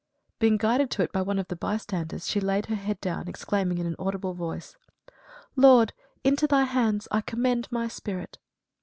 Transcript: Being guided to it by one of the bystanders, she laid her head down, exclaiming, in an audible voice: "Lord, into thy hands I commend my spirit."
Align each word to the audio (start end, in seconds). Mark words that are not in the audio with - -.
Being 0.39 0.57
guided 0.57 0.89
to 0.89 1.03
it 1.03 1.11
by 1.11 1.21
one 1.21 1.37
of 1.37 1.47
the 1.47 1.55
bystanders, 1.55 2.25
she 2.27 2.39
laid 2.39 2.65
her 2.65 2.75
head 2.75 2.99
down, 3.01 3.27
exclaiming, 3.27 3.77
in 3.77 3.85
an 3.85 3.95
audible 3.99 4.33
voice: 4.33 4.75
"Lord, 5.55 5.93
into 6.23 6.47
thy 6.47 6.63
hands 6.63 7.07
I 7.11 7.21
commend 7.21 7.67
my 7.71 7.87
spirit." 7.87 8.39